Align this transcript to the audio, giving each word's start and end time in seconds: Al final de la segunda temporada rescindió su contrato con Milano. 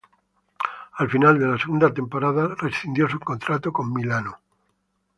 Al 1.03 1.11
final 1.11 1.37
de 1.37 1.45
la 1.47 1.59
segunda 1.59 1.93
temporada 1.93 2.55
rescindió 2.55 3.07
su 3.07 3.19
contrato 3.19 3.71
con 3.71 3.93
Milano. 3.93 4.39